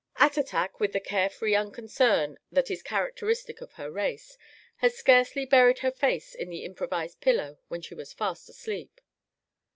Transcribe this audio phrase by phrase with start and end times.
[0.15, 4.35] Attatak, with the carefree unconcern that is characteristic of her race,
[4.77, 8.99] had scarcely buried her face in an improvised pillow when she was fast asleep.